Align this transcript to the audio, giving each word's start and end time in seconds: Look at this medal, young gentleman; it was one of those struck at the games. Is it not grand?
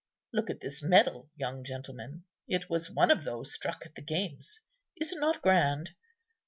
Look 0.33 0.49
at 0.49 0.61
this 0.61 0.81
medal, 0.81 1.29
young 1.35 1.63
gentleman; 1.63 2.23
it 2.47 2.71
was 2.71 2.89
one 2.89 3.11
of 3.11 3.23
those 3.23 3.53
struck 3.53 3.85
at 3.85 3.93
the 3.93 4.01
games. 4.01 4.59
Is 4.97 5.11
it 5.11 5.19
not 5.19 5.43
grand? 5.43 5.91